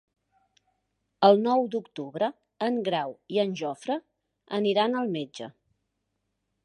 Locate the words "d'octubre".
1.75-2.29